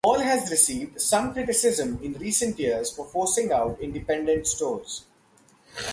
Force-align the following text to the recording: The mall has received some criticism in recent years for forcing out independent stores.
The 0.03 0.07
mall 0.09 0.19
has 0.21 0.49
received 0.49 0.99
some 0.99 1.31
criticism 1.31 1.99
in 2.01 2.13
recent 2.13 2.57
years 2.57 2.89
for 2.89 3.05
forcing 3.05 3.51
out 3.51 3.79
independent 3.81 4.47
stores. 4.47 5.03